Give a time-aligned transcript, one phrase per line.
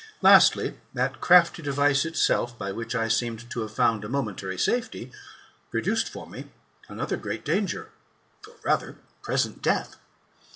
[0.23, 5.11] Lastly, that crafty device itself, by which I seemed to have found a momentary safety,
[5.69, 6.49] produced for me
[6.89, 7.91] another great danger,
[8.47, 9.97] or rather present death.